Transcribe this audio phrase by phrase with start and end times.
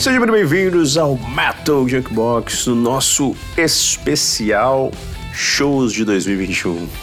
[0.00, 4.90] Sejam bem-vindos ao Metal Junkbox, o nosso especial
[5.34, 6.88] shows de 2021.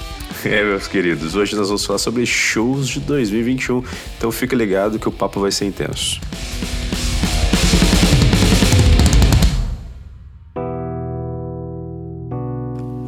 [0.45, 3.83] É, meus queridos, hoje nós vamos falar sobre shows de 2021,
[4.17, 6.21] então fica ligado que o papo vai ser intenso.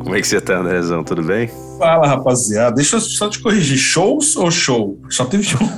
[0.10, 1.04] Como é que você tá, Andrezão?
[1.04, 1.52] Tudo bem?
[1.78, 2.76] Fala, rapaziada.
[2.76, 3.78] Deixa eu só te corrigir.
[3.78, 5.00] Shows ou show?
[5.08, 5.62] Só teve show.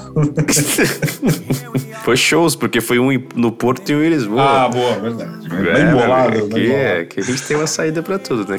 [2.01, 4.41] foi shows, porque foi um no Porto e um em Lisboa.
[4.41, 5.53] Ah, boa, verdade.
[5.53, 6.37] É, bem bolado.
[6.37, 8.57] É, que, é, que a gente tem uma saída pra tudo, né?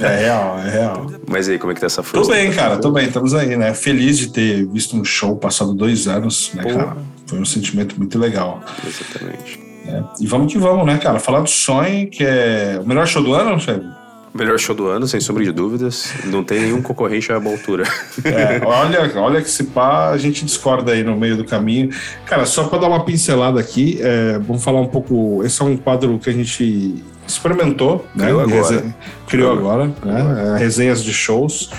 [0.00, 1.06] É real, é real.
[1.28, 2.28] Mas aí, como é que tá essa força?
[2.28, 3.72] Tô bem, cara, tô bem, estamos aí, né?
[3.74, 6.96] Feliz de ter visto um show passado dois anos, né, cara?
[7.26, 8.60] Foi um sentimento muito legal.
[8.84, 9.60] Exatamente.
[9.86, 10.02] É.
[10.20, 11.20] E vamos que vamos, né, cara?
[11.20, 13.86] Falar do sonho, que é o melhor show do ano, Felipe?
[14.34, 16.12] Melhor show do ano, sem sombra de dúvidas.
[16.24, 17.84] Não tem nenhum concorrente à altura.
[18.24, 21.90] É, olha, olha que se pá, a gente discorda aí no meio do caminho.
[22.26, 25.42] Cara, só para dar uma pincelada aqui, é, vamos falar um pouco.
[25.44, 28.26] Esse é um quadro que a gente experimentou, né?
[28.26, 28.58] criou né?
[28.58, 28.96] agora.
[29.26, 30.54] Criou agora, né?
[30.56, 31.70] É, resenhas de shows.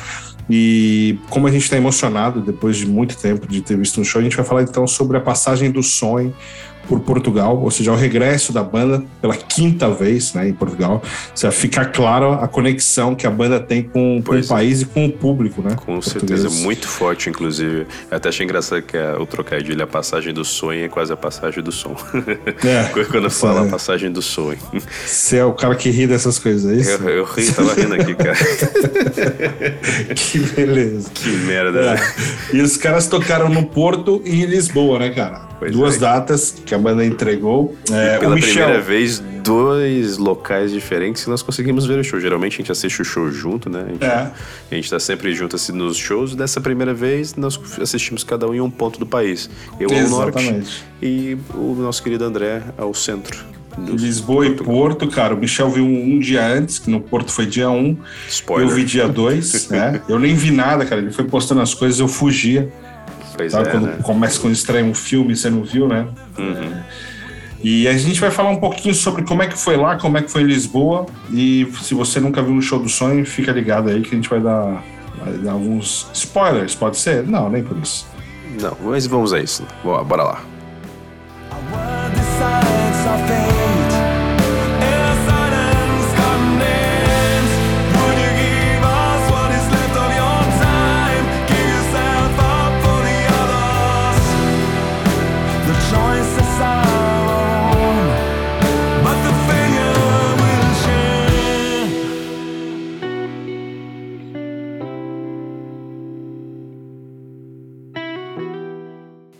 [0.49, 4.19] E como a gente está emocionado depois de muito tempo de ter visto um show,
[4.19, 6.33] a gente vai falar então sobre a passagem do sonho
[6.89, 11.03] por Portugal, ou seja, o regresso da banda pela quinta vez né, em Portugal.
[11.35, 14.41] Você ficar claro a conexão que a banda tem com, com o é.
[14.41, 15.75] país e com o público, né?
[15.75, 16.41] Com português.
[16.41, 17.85] certeza, muito forte, inclusive.
[18.09, 21.17] Eu até achei engraçado que a, o trocadilho, a passagem do sonho é quase a
[21.17, 21.95] passagem do som.
[22.65, 23.67] É, Quando fala é.
[23.67, 24.57] a passagem do sonho.
[25.05, 27.03] Você é o cara que ri dessas coisas, é isso?
[27.03, 28.33] Eu, eu ri, tava rindo aqui, cara.
[30.15, 31.11] que beleza.
[31.13, 31.79] Que merda.
[31.79, 31.93] É.
[31.93, 32.13] Né?
[32.53, 35.48] E os caras tocaram no Porto e em Lisboa, né, cara?
[35.59, 35.99] Pois Duas é.
[35.99, 37.75] datas que a banda entregou.
[37.91, 38.53] É, pela Michel...
[38.53, 42.19] primeira vez, dois locais diferentes que nós conseguimos ver o show.
[42.19, 43.83] Geralmente a gente assiste o show junto, né?
[43.85, 44.31] A gente, é.
[44.71, 46.33] a gente tá sempre junto assim, nos shows.
[46.33, 49.49] Dessa primeira vez, nós assistimos cada um em um ponto do país.
[49.79, 50.63] Eu ao norte
[51.01, 53.45] e o nosso querido André ao centro.
[53.77, 55.33] Lisboa e Porto, cara.
[55.33, 57.77] O Michel viu um, um, dia antes, que no Porto foi dia 1.
[57.77, 57.97] Um,
[58.27, 58.69] Spoiler.
[58.69, 60.01] Eu vi dia 2, né?
[60.07, 61.01] Eu nem vi nada, cara.
[61.01, 62.71] Ele foi postando as coisas, eu fugia.
[63.39, 63.99] Pois é, Quando né?
[64.03, 66.05] começa quando estreia um filme, você não viu, né?
[66.37, 66.51] Uhum.
[66.51, 66.83] É.
[67.63, 70.21] E a gente vai falar um pouquinho sobre como é que foi lá, como é
[70.21, 71.05] que foi em Lisboa.
[71.31, 74.29] E se você nunca viu um show do sonho, fica ligado aí que a gente
[74.29, 74.83] vai dar,
[75.23, 77.25] vai dar alguns spoilers, pode ser?
[77.25, 78.05] Não, nem por isso.
[78.61, 79.65] Não, mas vamos a isso.
[79.83, 80.43] Bora lá.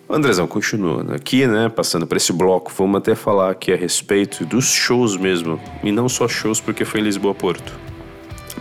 [0.09, 4.65] Andrezão, continuando aqui, né, passando para esse bloco, vamos até falar aqui a respeito dos
[4.65, 7.71] shows mesmo, e não só shows porque foi em Lisboa Porto.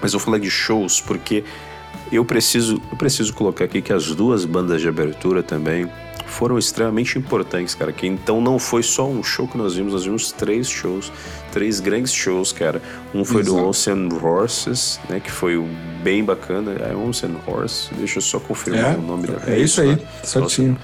[0.00, 1.42] Mas eu falar de shows porque
[2.12, 5.91] eu preciso, eu preciso colocar aqui que as duas bandas de abertura também
[6.26, 7.92] foram extremamente importantes, cara.
[7.92, 11.10] Que então não foi só um show que nós vimos, nós vimos três shows,
[11.50, 12.80] três grandes shows, cara.
[13.15, 13.56] Um foi Exato.
[13.56, 15.59] do Ocean Horses, né, que foi
[16.03, 16.72] bem bacana.
[16.72, 19.98] É Ocean Horse, deixa eu só confirmar é, o nome da É isso aí, né?
[20.22, 20.78] certinho.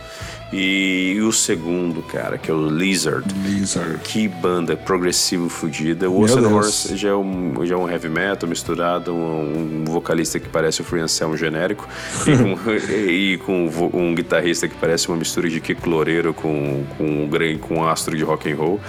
[0.52, 3.26] E, o segundo, cara, que é o Lizard.
[3.44, 3.98] Lizard.
[4.04, 6.08] Que banda progressivo fudida.
[6.08, 10.38] O Ocean Horse já é, um, já é um heavy metal misturado, um, um vocalista
[10.38, 11.88] que parece o Free Anselmo genérico
[12.26, 17.28] e, com, e com um guitarrista que parece uma mistura de Kiko Loureiro com, com,
[17.28, 18.80] com, com um astro de rock and roll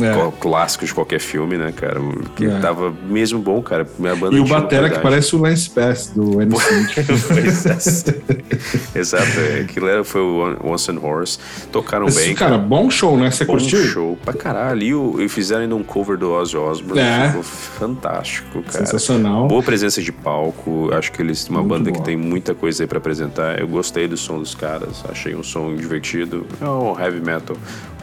[0.00, 0.32] é.
[0.40, 2.00] clássico de qualquer filme, né, cara?
[2.34, 2.58] Que é.
[2.60, 3.86] tava mesmo bom, cara.
[3.98, 6.46] Minha banda e o Batera que parece o Lance Pass do é.
[8.98, 9.60] Exato, é.
[9.60, 11.38] aquilo era, foi o Once and Horse.
[11.70, 12.34] Tocaram Esse, bem.
[12.34, 13.30] Cara, bom show, né?
[13.30, 13.82] Você bom curtiu?
[13.84, 15.20] show pra caralho.
[15.20, 17.00] E, fizeram ainda um cover do Ozzy Osbourne.
[17.02, 17.28] É.
[17.28, 18.84] Ficou fantástico, cara.
[18.86, 19.48] Sensacional.
[19.48, 20.90] Boa presença de palco.
[20.92, 21.98] Acho que eles uma Muito banda bom.
[21.98, 23.58] que tem muita coisa aí pra apresentar.
[23.58, 25.04] Eu gostei do som dos caras.
[25.08, 26.46] Achei um som divertido.
[26.60, 27.56] É um heavy metal,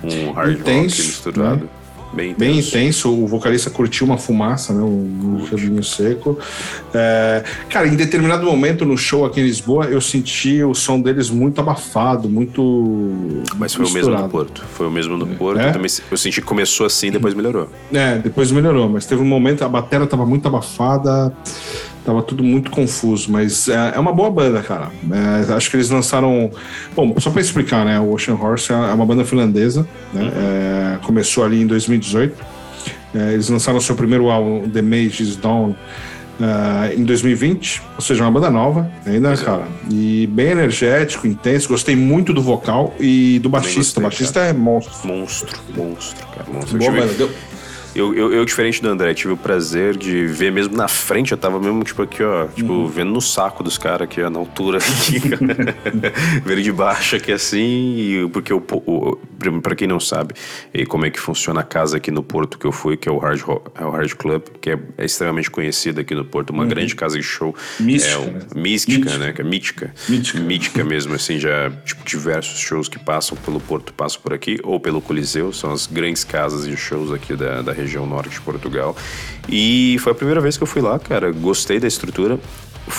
[0.03, 1.63] um hard Intenso, rock misturado.
[1.63, 1.69] Né?
[2.11, 2.39] Bem intenso.
[2.39, 3.11] Bem intenso.
[3.11, 4.81] O vocalista curtiu uma fumaça, né?
[4.81, 6.37] Um chavinho seco.
[6.93, 11.29] É, cara, em determinado momento no show aqui em Lisboa, eu senti o som deles
[11.29, 13.43] muito abafado, muito.
[13.57, 14.09] Mas foi misturado.
[14.09, 14.65] o mesmo no Porto.
[14.73, 15.59] Foi o mesmo no Porto.
[15.59, 15.69] É?
[15.69, 17.69] Eu, também, eu senti que começou assim e depois melhorou.
[17.93, 21.33] É, depois melhorou, mas teve um momento, a bateria tava muito abafada.
[22.05, 24.89] Tava tudo muito confuso, mas é, é uma boa banda, cara.
[25.11, 26.49] É, acho que eles lançaram.
[26.95, 27.99] Bom, só para explicar, né?
[27.99, 30.23] O Ocean Horse é uma banda finlandesa, né?
[30.23, 30.31] Uhum.
[30.35, 32.35] É, começou ali em 2018.
[33.13, 35.73] É, eles lançaram seu primeiro álbum, The Mage's Dawn,
[36.39, 39.45] uh, em 2020, ou seja, uma banda nova ainda, Exato.
[39.45, 39.67] cara.
[39.89, 41.67] E bem energético, intenso.
[41.67, 43.99] Gostei muito do vocal e do baixista.
[43.99, 44.51] o baixista cara.
[44.51, 45.07] é monstro.
[45.07, 46.45] Monstro, monstro, cara.
[46.51, 46.77] Monstro.
[46.77, 47.29] Boa, tive...
[47.95, 51.37] Eu, eu, eu, diferente do André, tive o prazer de ver mesmo na frente, eu
[51.37, 52.87] tava mesmo, tipo, aqui, ó, tipo, uhum.
[52.87, 55.19] vendo no saco dos caras aqui, ó, na altura aqui,
[56.45, 59.17] Ver de baixo aqui assim, e, porque o, o,
[59.61, 60.33] pra quem não sabe
[60.73, 63.11] e como é que funciona a casa aqui no Porto que eu fui, que é
[63.11, 63.41] o Hard,
[63.75, 66.69] é o Hard Club, que é, é extremamente conhecido aqui no Porto, uma uhum.
[66.69, 67.55] grande casa de show.
[67.79, 68.39] Mística, é, um, né?
[68.55, 69.33] mística, mística, né?
[69.33, 69.93] Que é mítica.
[70.07, 70.39] Mítica.
[70.39, 74.79] Mítica mesmo, assim, já, tipo, diversos shows que passam pelo Porto passam por aqui, ou
[74.79, 78.95] pelo Coliseu, são as grandes casas de shows aqui da, da região norte de Portugal.
[79.47, 81.31] E foi a primeira vez que eu fui lá, cara.
[81.31, 82.39] Gostei da estrutura.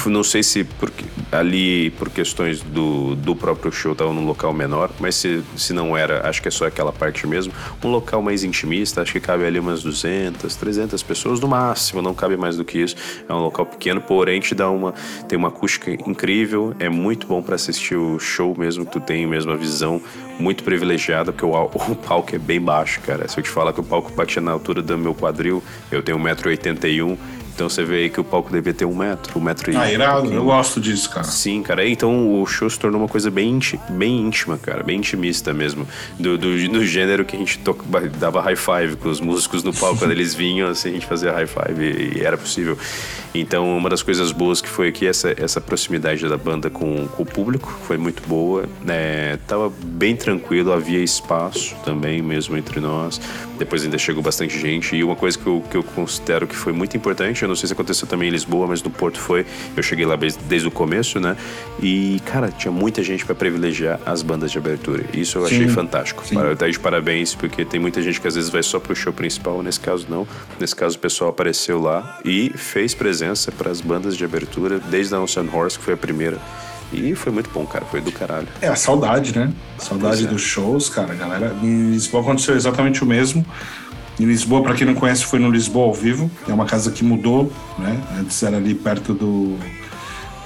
[0.06, 4.90] Não sei se porque ali, por questões do, do próprio show, estava num local menor,
[4.98, 7.52] mas se, se não era, acho que é só aquela parte mesmo.
[7.82, 12.14] Um local mais intimista, acho que cabe ali umas 200, 300 pessoas no máximo, não
[12.14, 12.96] cabe mais do que isso.
[13.28, 14.94] É um local pequeno, porém te dá uma,
[15.28, 19.52] tem uma acústica incrível, é muito bom para assistir o show mesmo, tu tem mesmo
[19.52, 20.00] a visão
[20.38, 21.50] muito privilegiada, porque o,
[21.92, 23.28] o palco é bem baixo, cara.
[23.28, 26.18] Se eu te falar que o palco bate na altura do meu quadril, eu tenho
[26.18, 27.18] 1,81m,
[27.54, 29.76] então você vê aí que o palco devia ter um metro, um metro e.
[29.76, 31.24] Ah, irado, um eu gosto disso, cara.
[31.24, 31.86] Sim, cara.
[31.86, 33.58] Então o show se tornou uma coisa bem,
[33.90, 35.86] bem íntima, cara, bem intimista mesmo.
[36.18, 37.84] Do, do, do gênero que a gente toca,
[38.18, 41.32] dava high five com os músicos no palco, quando eles vinham, assim, a gente fazia
[41.32, 42.78] high five e, e, era possível.
[43.32, 47.22] Então, uma das coisas boas que foi aqui, essa, essa proximidade da banda com, com
[47.22, 48.64] o público, foi muito boa.
[48.82, 49.36] Né?
[49.46, 53.20] Tava bem tranquilo, havia espaço também mesmo entre nós.
[53.56, 54.96] Depois ainda chegou bastante gente.
[54.96, 57.72] E uma coisa que eu, que eu considero que foi muito importante, não sei se
[57.72, 59.44] aconteceu também em Lisboa, mas no Porto foi.
[59.76, 61.36] Eu cheguei lá desde, desde o começo, né?
[61.82, 65.04] E, cara, tinha muita gente para privilegiar as bandas de abertura.
[65.12, 66.26] Isso eu achei sim, fantástico.
[66.26, 66.36] Sim.
[66.56, 69.62] Tá de parabéns, porque tem muita gente que às vezes vai só pro show principal,
[69.62, 70.26] nesse caso não.
[70.58, 75.14] Nesse caso o pessoal apareceu lá e fez presença para as bandas de abertura, desde
[75.14, 76.38] a Ocean Horse, que foi a primeira.
[76.92, 77.84] E foi muito bom, cara.
[77.84, 78.48] Foi do caralho.
[78.60, 79.52] É, a saudade, né?
[79.78, 80.28] A saudade é.
[80.28, 81.14] dos shows, cara.
[81.14, 83.46] Galera, em Lisboa aconteceu exatamente o mesmo.
[84.20, 86.30] Em Lisboa, para quem não conhece, foi no Lisboa ao vivo.
[86.46, 87.98] É uma casa que mudou, né?
[88.18, 89.56] Antes era ali perto do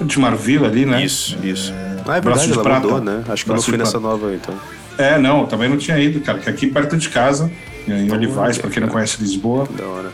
[0.00, 1.04] de Marvila ali, né?
[1.04, 1.72] Isso, isso.
[1.72, 2.02] É...
[2.06, 2.80] Ah, é verdade, ela Prata.
[2.86, 3.24] mudou, né?
[3.28, 4.54] Acho que eu não fui nessa nova, então.
[4.96, 6.38] É, não, também não tinha ido, cara.
[6.38, 7.50] Que é aqui perto de casa,
[7.88, 9.66] em Olivais, para quem não conhece Lisboa.
[9.76, 10.12] Da hora.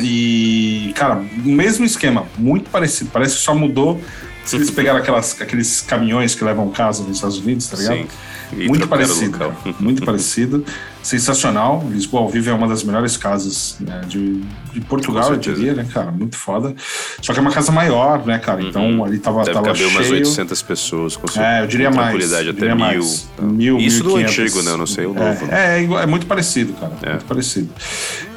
[0.00, 3.10] E, cara, mesmo esquema, muito parecido.
[3.12, 4.00] Parece que só mudou.
[4.44, 7.96] Se eles pegaram aquelas, aqueles caminhões que levam casa nos Estados Unidos, tá ligado?
[7.96, 8.08] Sim.
[8.52, 10.64] E muito parecido, cara, muito parecido.
[11.02, 11.86] Sensacional.
[11.90, 14.42] Lisboa ao vivo é uma das melhores casas né, de,
[14.72, 16.10] de Portugal, eu diria, né, cara?
[16.10, 16.74] Muito foda.
[17.20, 18.62] Só que é uma casa maior, né, cara?
[18.62, 19.04] Então uhum.
[19.04, 19.90] ali tava, Deve tava caber cheio.
[19.90, 22.08] umas 800 pessoas, com É, eu diria mais.
[22.08, 22.76] tranquilidade até mil.
[22.76, 23.28] Mais.
[23.38, 24.70] Mil, Isso do antigo, né?
[24.70, 25.46] Eu não sei o é, novo.
[25.50, 26.92] É, é, é, muito parecido, cara.
[27.02, 27.10] É.
[27.10, 27.68] Muito parecido.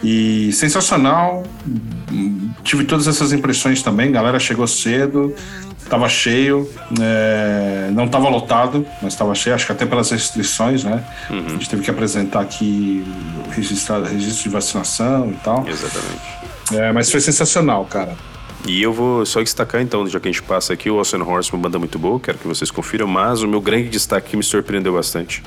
[0.04, 1.44] E sensacional.
[2.64, 4.12] Tive todas essas impressões também.
[4.12, 5.34] Galera chegou cedo.
[5.90, 6.70] Tava cheio,
[7.00, 11.04] é, não estava lotado, mas estava cheio, acho que até pelas restrições, né?
[11.30, 11.46] Uhum.
[11.46, 13.06] A gente teve que apresentar aqui
[13.46, 15.66] o registro, registro de vacinação e tal.
[15.68, 16.38] Exatamente.
[16.74, 18.16] É, mas foi sensacional, cara.
[18.66, 21.54] E eu vou só destacar então, já que a gente passa aqui, o Ocean Horse,
[21.54, 24.44] uma banda muito boa, quero que vocês confiram, mas o meu grande destaque que me
[24.44, 25.42] surpreendeu bastante,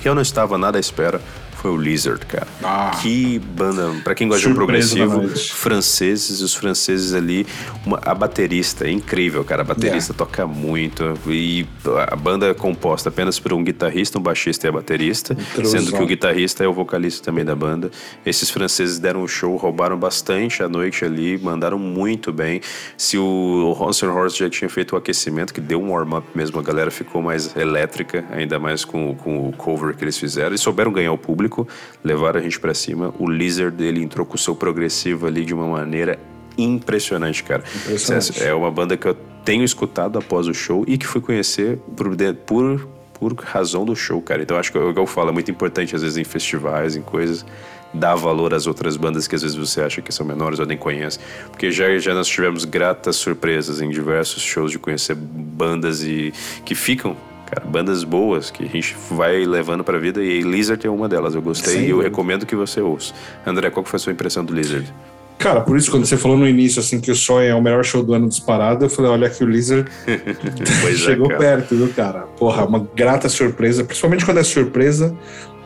[0.00, 1.20] que eu não estava nada à espera,
[1.60, 2.46] foi o Lizard, cara.
[2.62, 3.92] Ah, que banda.
[4.04, 7.46] Pra quem gosta de um progressivo, franceses, os franceses ali.
[7.84, 9.62] Uma, a baterista é incrível, cara.
[9.62, 10.14] A baterista yeah.
[10.14, 11.18] toca muito.
[11.26, 11.66] E
[12.08, 15.36] a banda é composta apenas por um guitarrista, um baixista e a baterista.
[15.64, 17.90] Sendo que o guitarrista é o vocalista também da banda.
[18.24, 22.60] Esses franceses deram um show, roubaram bastante a noite ali, mandaram muito bem.
[22.96, 26.62] Se o Hanson Horse já tinha feito o aquecimento, que deu um warm-up mesmo, a
[26.62, 30.54] galera ficou mais elétrica, ainda mais com, com o cover que eles fizeram.
[30.54, 31.66] E souberam ganhar o público público,
[32.04, 33.12] levaram a gente para cima.
[33.18, 36.18] O Lizard dele entrou com o seu progressivo ali de uma maneira
[36.56, 37.64] impressionante, cara.
[37.74, 38.42] Impressionante.
[38.42, 42.14] É uma banda que eu tenho escutado após o show e que fui conhecer por,
[42.46, 44.42] por, por razão do show, cara.
[44.42, 47.46] Então acho que, eu, eu falo, é muito importante às vezes em festivais, em coisas,
[47.94, 50.76] dar valor às outras bandas que às vezes você acha que são menores ou nem
[50.76, 51.18] conhece.
[51.50, 56.74] Porque já, já nós tivemos gratas surpresas em diversos shows de conhecer bandas e que
[56.74, 57.16] ficam
[57.50, 61.34] Cara, bandas boas que a gente vai levando pra vida e Lizard é uma delas.
[61.34, 61.86] Eu gostei Sim.
[61.86, 63.14] e eu recomendo que você ouça.
[63.46, 64.92] André, qual que foi a sua impressão do Lizard?
[65.38, 67.84] Cara, por isso, quando você falou no início, assim, que o sonho é o melhor
[67.84, 71.88] show do ano disparado, eu falei, olha aqui o Lizard é, chegou é, perto, viu,
[71.94, 72.22] cara?
[72.36, 75.16] Porra, uma grata surpresa, principalmente quando é surpresa,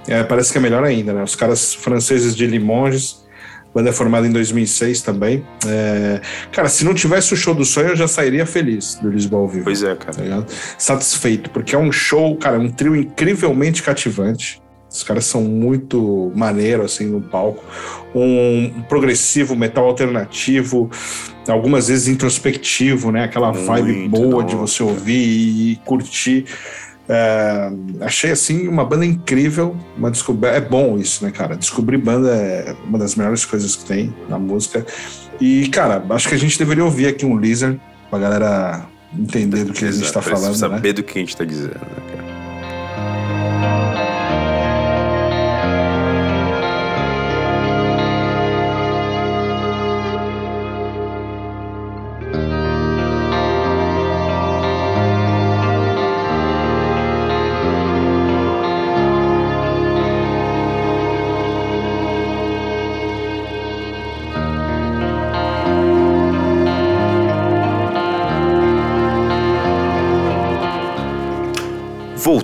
[0.07, 1.25] é, parece que é melhor ainda, né?
[1.25, 3.22] Os caras franceses de Limoges,
[3.75, 5.45] banda é formada em 2006 também.
[5.67, 6.21] É...
[6.51, 9.49] Cara, se não tivesse o show do sonho, eu já sairia feliz do Lisboa ao
[9.49, 9.65] vivo.
[9.65, 10.17] Pois é, cara.
[10.17, 10.45] Tá
[10.79, 14.61] Satisfeito, porque é um show, cara, um trio incrivelmente cativante.
[14.91, 17.65] Os caras são muito maneiro assim no palco.
[18.15, 20.91] Um progressivo metal alternativo,
[21.49, 23.25] algumas vezes introspectivo, né?
[23.25, 26.45] Aquela vibe muito boa de você ouvir e curtir.
[27.15, 30.57] É, achei assim uma banda incrível, uma descoberta.
[30.57, 31.57] É bom isso, né, cara?
[31.57, 34.87] Descobrir banda é uma das melhores coisas que tem na música.
[35.39, 37.79] E, cara, acho que a gente deveria ouvir aqui um Lizard
[38.09, 38.87] pra galera
[39.19, 40.55] entender do que a gente tá falando.
[40.55, 40.93] Saber né?
[40.95, 42.12] do que a gente tá dizendo, né,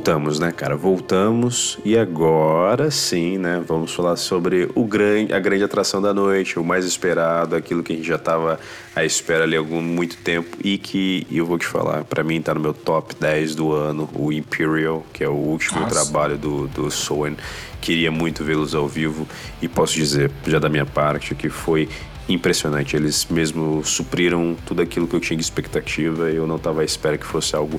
[0.08, 0.74] Voltamos, né, cara?
[0.74, 3.62] Voltamos e agora sim, né?
[3.68, 7.92] Vamos falar sobre o grande, a grande atração da noite, o mais esperado, aquilo que
[7.92, 8.58] a gente já estava
[8.96, 12.40] à espera ali há algum muito tempo e que eu vou te falar, para mim
[12.40, 15.94] tá no meu top 10 do ano, o Imperial, que é o último Nossa.
[15.94, 17.36] trabalho do, do Soen.
[17.78, 19.28] Queria muito vê-los ao vivo
[19.60, 21.86] e posso dizer, já da minha parte, que foi
[22.30, 22.96] impressionante.
[22.96, 26.30] Eles mesmo supriram tudo aquilo que eu tinha de expectativa.
[26.30, 27.78] Eu não estava à espera que fosse algo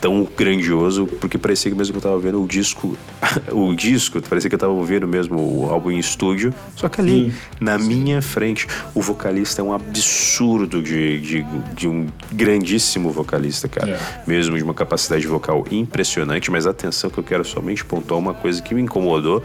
[0.00, 2.96] tão grandioso, porque parecia que mesmo que eu tava vendo o disco,
[3.52, 7.30] o disco, parecia que eu tava ouvindo mesmo o álbum em estúdio, só que ali,
[7.30, 7.36] Sim.
[7.60, 7.86] na Sim.
[7.86, 13.92] minha frente, o vocalista é um absurdo de, de, de um grandíssimo vocalista, cara.
[13.92, 14.22] É.
[14.26, 18.62] Mesmo de uma capacidade vocal impressionante, mas atenção que eu quero somente pontuar uma coisa
[18.62, 19.42] que me incomodou,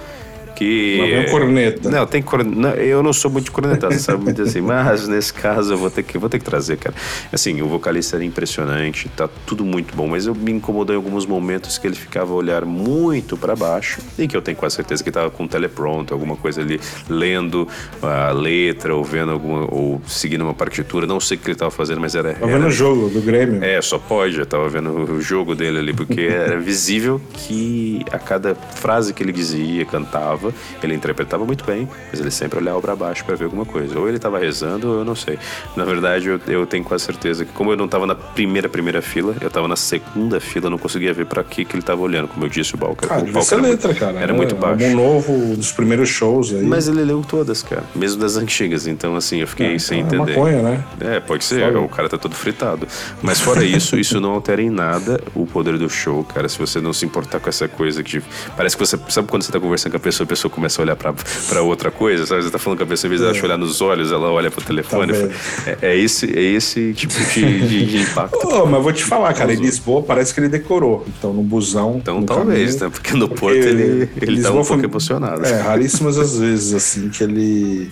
[0.56, 0.98] que.
[0.98, 1.90] Não é corneta.
[1.90, 2.78] Não, tem corneta.
[2.80, 4.24] Eu não sou muito cornetado, sabe?
[4.24, 4.62] Muito assim.
[4.62, 6.96] Mas nesse caso eu vou ter que, vou ter que trazer, cara.
[7.32, 11.26] Assim, o vocalista era impressionante, tá tudo muito bom, mas eu me incomodou em alguns
[11.26, 15.04] momentos que ele ficava a olhar muito para baixo, e que eu tenho quase certeza
[15.04, 17.68] que tava com teleprompter, alguma coisa ali, lendo
[18.02, 19.68] a letra, ou vendo alguma.
[19.72, 21.06] ou seguindo uma partitura.
[21.06, 22.34] Não sei o que ele tava fazendo, mas era.
[22.34, 23.64] Tava vendo o jogo do Grêmio.
[23.64, 28.20] É, só pode, eu tava vendo o jogo dele ali, porque era visível que a
[28.20, 30.45] cada frase que ele dizia, cantava,
[30.82, 34.00] ele interpretava muito bem, mas ele sempre olhava para baixo para ver alguma coisa.
[34.00, 35.38] Ou ele estava rezando, ou eu não sei.
[35.76, 39.02] Na verdade, eu, eu, tenho quase certeza que, como eu não estava na primeira, primeira
[39.02, 42.28] fila, eu estava na segunda fila, não conseguia ver para que, que ele estava olhando,
[42.28, 43.12] como eu disse, o Balker.
[43.12, 44.20] Ah, o Balker era letra, muito, cara.
[44.20, 44.84] Era é, muito baixo.
[44.86, 46.64] Um novo dos primeiros shows aí.
[46.64, 47.84] Mas ele leu todas, cara.
[47.96, 48.88] Mesmo das antigas.
[48.88, 50.36] Então, assim, eu fiquei é, sem é entender.
[50.36, 50.84] Maconha, né?
[51.00, 51.76] É, pode ser.
[51.76, 52.88] O cara tá todo fritado.
[53.22, 56.48] Mas fora isso, isso não altera em nada o poder do show, cara.
[56.50, 58.22] Se você não se importar com essa coisa que
[58.56, 60.96] parece que você sabe quando você tá conversando com a pessoa, pessoa começa a olhar
[60.96, 62.44] para outra coisa, sabe?
[62.44, 63.42] Você tá falando com a pessoa, vez de ela é.
[63.42, 65.14] olhar nos olhos, ela olha pro telefone.
[65.14, 65.30] Tá
[65.66, 68.38] é, é, esse, é esse tipo de, de, de impacto.
[68.44, 71.06] Oh, mas vou te falar, cara, em Lisboa parece que ele decorou.
[71.08, 71.98] Então, no busão.
[71.98, 72.90] Então, no talvez, caminho, né?
[72.92, 75.46] Porque no Porto ele, ele tá um pouco foi, emocionado.
[75.46, 77.92] É, raríssimas as vezes, assim, que ele.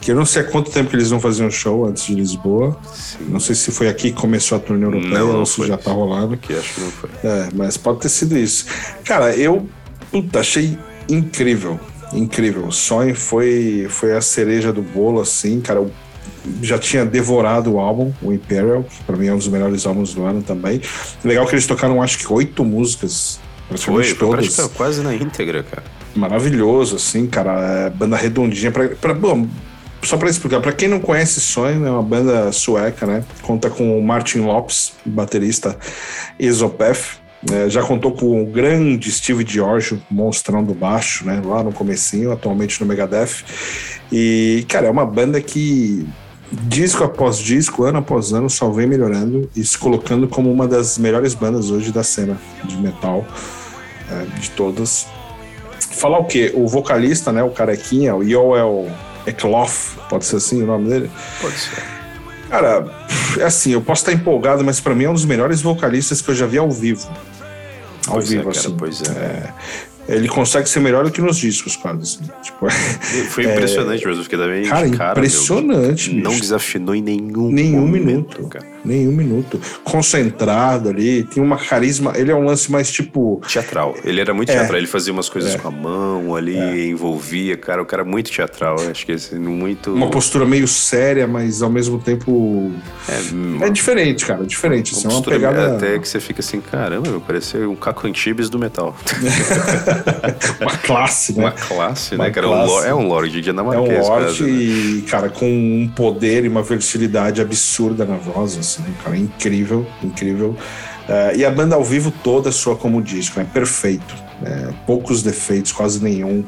[0.00, 2.14] Que eu não sei há quanto tempo que eles vão fazer um show antes de
[2.14, 2.78] Lisboa.
[2.94, 3.26] Sim.
[3.28, 5.76] Não sei se foi aqui que começou a turnê europeia não, não ou se já
[5.76, 6.34] tá rolando.
[6.34, 7.10] Aqui acho que não foi.
[7.24, 8.66] É, mas pode ter sido isso.
[9.04, 9.68] Cara, eu
[10.10, 11.80] puta, achei incrível
[12.12, 12.66] incrível.
[12.66, 15.80] O Sonho foi, foi a cereja do bolo, assim, cara.
[15.80, 15.90] Eu
[16.62, 20.14] já tinha devorado o álbum, o Imperial, que pra mim é um dos melhores álbuns
[20.14, 20.80] do ano também.
[21.24, 24.56] Legal que eles tocaram, acho que oito músicas, praticamente foi, todas.
[24.56, 25.84] Foi quase na íntegra, cara.
[26.14, 27.86] Maravilhoso, assim, cara.
[27.86, 28.70] É banda redondinha.
[28.70, 29.46] Pra, pra, bom,
[30.02, 33.24] só para explicar, para quem não conhece Sonho, é uma banda sueca, né?
[33.42, 35.76] Conta com o Martin Lopes, baterista
[36.38, 37.18] Exopeth.
[37.52, 41.40] É, já contou com o grande Steve Giorgio, monstrão do baixo, né?
[41.44, 43.44] Lá no comecinho, atualmente no Megadeth.
[44.10, 46.06] E, cara, é uma banda que
[46.50, 50.98] disco após disco, ano após ano, só vem melhorando e se colocando como uma das
[50.98, 53.24] melhores bandas hoje da cena de metal
[54.10, 55.06] é, de todas.
[55.92, 56.52] Falar o quê?
[56.54, 57.42] O vocalista, né?
[57.42, 58.90] O carequinha, o Yoel
[59.26, 61.10] Eklof, pode ser assim o nome dele?
[61.40, 61.97] Pode ser.
[62.48, 62.86] Cara,
[63.38, 66.30] é assim, eu posso estar empolgado, mas para mim é um dos melhores vocalistas que
[66.30, 67.08] eu já vi ao vivo.
[68.06, 68.76] Ao pois vivo, é, cara, assim.
[68.76, 69.10] Pois é.
[69.10, 69.52] é
[70.08, 72.00] ele consegue ser melhor do que nos discos, quase.
[72.00, 72.30] Assim.
[72.42, 72.70] Tipo,
[73.28, 74.08] Foi impressionante é...
[74.08, 74.64] mesmo, fiquei também.
[74.64, 76.14] Cara, cara impressionante.
[76.14, 78.48] Meu, não desafinou em nenhum, nenhum momento, minuto.
[78.48, 78.66] Cara.
[78.88, 79.60] Nenhum minuto.
[79.84, 82.12] Concentrado ali, tem uma carisma.
[82.16, 83.40] Ele é um lance mais tipo.
[83.46, 83.94] Teatral.
[84.02, 84.54] Ele era muito é.
[84.54, 84.78] teatral.
[84.78, 85.58] Ele fazia umas coisas é.
[85.58, 86.86] com a mão ali, é.
[86.86, 87.82] envolvia, cara.
[87.82, 88.76] O cara muito teatral.
[88.90, 89.92] Acho que assim, muito.
[89.92, 92.72] Uma postura meio séria, mas ao mesmo tempo.
[93.60, 94.44] É, é diferente, cara.
[94.44, 94.94] Diferente.
[94.94, 95.76] Uma, assim, uma pegada.
[95.76, 98.96] Até que você fica assim, caramba, meu, parece um Caco Antibes do metal.
[100.60, 101.44] uma classe, né?
[101.44, 102.46] Uma classe, uma né, cara?
[102.46, 102.86] Classe.
[102.86, 103.90] É um lord dinamarquês.
[103.90, 104.48] É um lord né?
[104.50, 110.56] e, cara, com um poder e uma versatilidade absurda na voz, assim, cara, incrível, incrível.
[111.08, 113.50] Uh, e a banda ao vivo toda sua como disco, é né?
[113.52, 114.28] perfeito.
[114.40, 116.44] É, poucos defeitos, quase nenhum.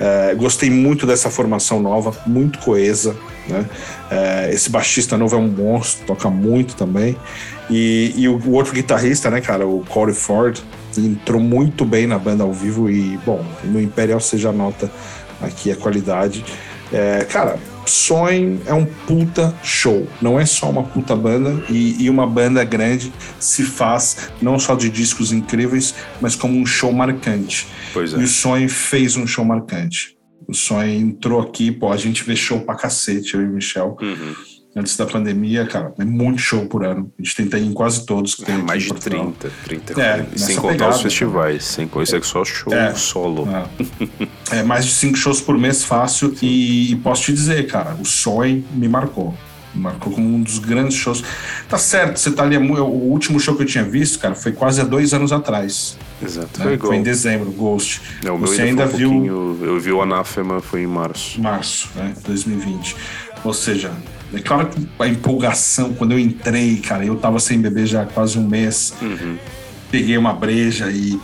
[0.00, 3.14] É, gostei muito dessa formação nova, muito coesa.
[3.48, 3.64] Né?
[4.10, 7.16] É, esse baixista novo é um monstro, toca muito também.
[7.70, 10.60] E, e o, o, outro guitarrista, né, cara, o Corey Ford,
[10.96, 12.90] entrou muito bem na banda ao vivo.
[12.90, 14.90] E, bom, no Imperial você já nota
[15.40, 16.44] aqui a qualidade.
[16.92, 17.56] É, cara,
[17.88, 20.06] Sonho é um puta show.
[20.20, 24.74] Não é só uma puta banda e, e, uma banda grande se faz não só
[24.74, 27.66] de discos incríveis, mas como um show marcante.
[27.92, 28.18] Pois é.
[28.18, 30.16] E o Sonho fez um show marcante.
[30.46, 33.96] O Sonho entrou aqui, pô, a gente vê show pra cacete, eu e o Michel.
[34.00, 37.10] Uhum antes da pandemia, cara, é muito show por ano.
[37.18, 38.34] A gente tenta ir em quase todos.
[38.34, 40.00] Que tem é, mais de 30, 30.
[40.00, 43.48] É, sem contar pegada, os festivais, sem coisa é só show é, solo.
[44.50, 44.58] É.
[44.58, 44.62] é.
[44.62, 46.34] mais de cinco shows por mês fácil.
[46.40, 49.34] E, e, posso te dizer, cara, o Sonho me marcou.
[49.74, 51.22] Me marcou como um dos grandes shows.
[51.68, 52.56] Tá certo, você tá ali.
[52.56, 55.98] O último show que eu tinha visto, cara, foi quase há dois anos atrás.
[56.22, 56.58] Exato.
[56.58, 56.64] Né?
[56.64, 58.00] Foi, foi, em dezembro, Ghost.
[58.24, 59.58] É, o você ainda, ainda um viu.
[59.64, 61.40] Eu vi o Anathema, foi em março.
[61.40, 62.14] Março, né?
[62.26, 62.96] 2020.
[63.44, 63.92] Ou seja,
[64.32, 68.06] é claro que a empolgação, quando eu entrei, cara, eu tava sem beber já há
[68.06, 68.94] quase um mês.
[69.00, 69.36] Uhum.
[69.90, 71.18] Peguei uma breja e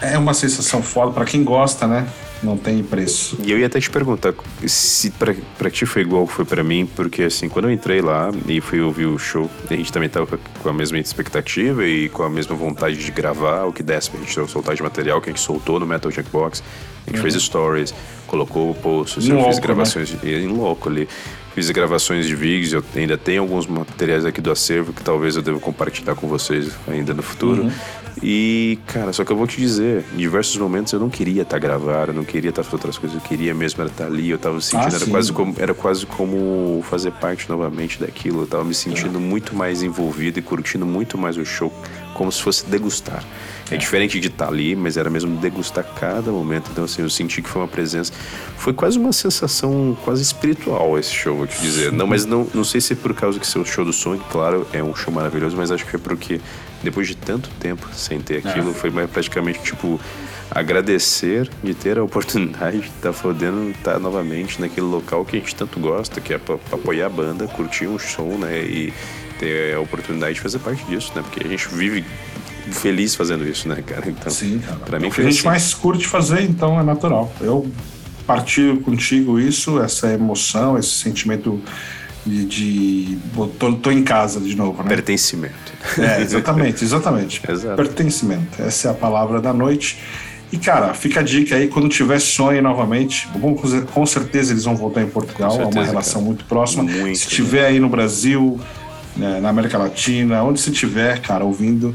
[0.00, 2.06] é uma sensação foda para quem gosta, né?
[2.42, 3.36] Não tem preço.
[3.42, 4.32] E eu ia até te perguntar
[4.64, 8.00] se pra, pra ti foi igual que foi para mim, porque assim, quando eu entrei
[8.00, 12.08] lá e fui ouvir o show, a gente também tava com a mesma expectativa e
[12.08, 15.30] com a mesma vontade de gravar o que desse pra gente soltar de material que
[15.30, 16.62] a gente soltou no Metal Jackbox.
[17.08, 17.30] A gente uhum.
[17.30, 17.94] fez stories,
[18.26, 19.62] colocou posts, eu fiz né?
[19.62, 20.18] gravações né?
[20.24, 21.08] em louco ali.
[21.54, 25.42] Fiz gravações de vídeos, eu ainda tenho alguns materiais aqui do acervo que talvez eu
[25.42, 27.64] deva compartilhar com vocês ainda no futuro.
[27.64, 27.72] Uhum.
[28.22, 31.56] E, cara, só que eu vou te dizer, em diversos momentos eu não queria estar
[31.56, 34.06] tá gravando, eu não queria estar tá fazendo outras coisas, eu queria mesmo estar tá
[34.06, 38.42] ali, eu tava sentindo, ah, era, quase como, era quase como fazer parte novamente daquilo,
[38.42, 39.20] eu tava me sentindo é.
[39.20, 41.72] muito mais envolvido e curtindo muito mais o show,
[42.18, 43.22] como se fosse degustar.
[43.70, 46.68] É diferente de estar ali, mas era mesmo degustar cada momento.
[46.72, 48.12] Então, assim, eu senti que foi uma presença.
[48.56, 51.92] Foi quase uma sensação quase espiritual esse show, vou te dizer.
[51.92, 54.66] Não, mas não, não sei se é por causa que seu show do som, claro,
[54.72, 56.40] é um show maravilhoso, mas acho que é porque
[56.82, 58.74] depois de tanto tempo sem ter aquilo, é.
[58.74, 60.00] foi praticamente tipo
[60.50, 65.36] agradecer de ter a oportunidade de estar tá podendo estar tá novamente naquele local que
[65.36, 68.58] a gente tanto gosta, que é para apoiar a banda, curtir um som, né?
[68.62, 68.92] E
[69.38, 71.22] ter a oportunidade de fazer parte disso, né?
[71.22, 72.04] Porque a gente vive
[72.72, 74.08] feliz fazendo isso, né, cara?
[74.08, 74.78] Então, Sim, cara.
[74.80, 75.46] Pra mim o que a gente assim.
[75.46, 77.32] mais curte fazer, então é natural.
[77.40, 77.70] Eu
[78.26, 81.60] partilho contigo isso, essa emoção, esse sentimento
[82.26, 83.18] de, de
[83.58, 84.88] tô, tô, em casa de novo, né?
[84.88, 85.72] Pertencimento.
[85.96, 87.40] É, exatamente, exatamente.
[87.48, 87.76] Exato.
[87.76, 88.60] Pertencimento.
[88.60, 89.98] Essa é a palavra da noite.
[90.50, 93.28] E, cara, fica a dica aí, quando tiver sonho novamente,
[93.92, 96.24] com certeza eles vão voltar em Portugal, certeza, é uma relação cara.
[96.24, 96.82] muito próxima.
[96.82, 98.58] Muito, Se estiver aí no Brasil,
[99.16, 101.94] né, na América Latina, onde você estiver, cara, ouvindo,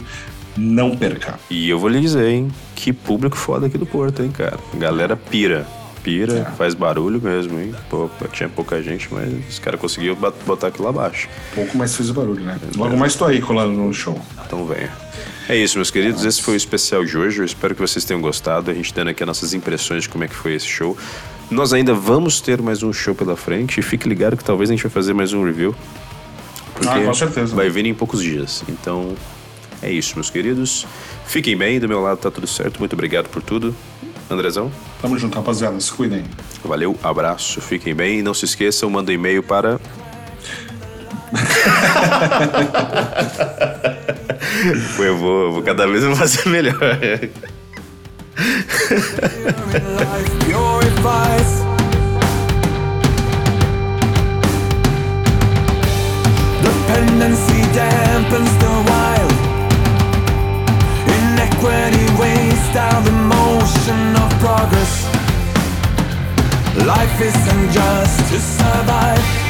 [0.56, 1.40] não perca.
[1.50, 4.60] E eu vou lhe dizer, hein, que público foda aqui do Porto, hein, cara.
[4.76, 5.66] Galera pira.
[6.04, 6.58] Pira, é.
[6.58, 7.74] faz barulho mesmo, hein?
[7.90, 11.30] Pô, tinha pouca gente, mas os caras conseguiram botar aquilo lá abaixo.
[11.56, 12.60] Pouco mais fez barulho, né?
[12.76, 14.20] Logo mais tô aí colando no show.
[14.46, 14.92] Então venha.
[15.48, 16.26] É isso, meus queridos.
[16.26, 17.40] Esse foi o especial de hoje.
[17.40, 18.70] Eu espero que vocês tenham gostado.
[18.70, 20.98] A gente dando aqui as nossas impressões de como é que foi esse show.
[21.50, 23.80] Nós ainda vamos ter mais um show pela frente.
[23.80, 25.74] E fique ligado que talvez a gente vai fazer mais um review.
[26.74, 27.56] Porque ah, com certeza.
[27.56, 28.64] Vai vir em poucos dias.
[28.68, 29.16] Então,
[29.82, 30.86] é isso, meus queridos.
[31.26, 32.80] Fiquem bem, do meu lado tá tudo certo.
[32.80, 33.76] Muito obrigado por tudo.
[34.30, 34.72] Andrezão?
[35.02, 35.80] Tamo junto, rapaziada.
[35.80, 36.24] Se cuidem.
[36.64, 38.20] Valeu, abraço, fiquem bem.
[38.20, 39.80] E não se esqueçam, manda um e-mail para.
[45.00, 46.80] eu, vou, eu vou cada vez vou fazer melhor.
[56.62, 59.34] Dependency dampens the wild
[61.08, 64.13] Inequity weighs down the motion of
[64.44, 64.94] progress.
[66.86, 69.43] Life isn't just to survive